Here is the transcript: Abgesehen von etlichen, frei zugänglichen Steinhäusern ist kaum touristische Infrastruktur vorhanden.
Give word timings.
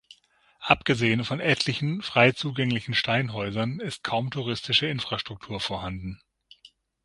Abgesehen 0.63 1.23
von 1.23 1.39
etlichen, 1.39 2.01
frei 2.01 2.31
zugänglichen 2.31 2.95
Steinhäusern 2.95 3.79
ist 3.79 4.03
kaum 4.03 4.31
touristische 4.31 4.87
Infrastruktur 4.87 5.59
vorhanden. 5.59 6.19